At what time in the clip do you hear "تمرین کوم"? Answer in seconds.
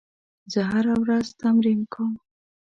1.41-2.13